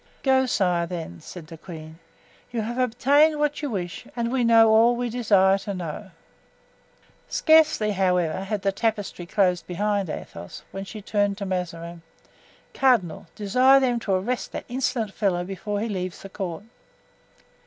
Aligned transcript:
"Go, 0.23 0.47
sir, 0.47 0.87
then," 0.87 1.19
said 1.21 1.45
the 1.45 1.59
queen; 1.59 1.99
"you 2.49 2.61
have 2.61 2.79
obtained 2.79 3.37
what 3.37 3.61
you 3.61 3.69
wish 3.69 4.07
and 4.15 4.31
we 4.31 4.43
know 4.43 4.69
all 4.71 4.95
we 4.95 5.11
desire 5.11 5.59
to 5.59 5.75
know." 5.75 6.09
Scarcely, 7.29 7.91
however, 7.91 8.45
had 8.45 8.63
the 8.63 8.71
tapestry 8.71 9.27
closed 9.27 9.67
behind 9.67 10.09
Athos 10.09 10.63
when 10.71 10.85
she 10.85 11.03
said 11.05 11.37
to 11.37 11.45
Mazarin: 11.45 12.01
"Cardinal, 12.73 13.27
desire 13.35 13.79
them 13.79 13.99
to 13.99 14.13
arrest 14.15 14.51
that 14.53 14.65
insolent 14.67 15.13
fellow 15.13 15.43
before 15.43 15.79
he 15.79 15.87
leaves 15.87 16.23
the 16.23 16.29
court." 16.29 16.63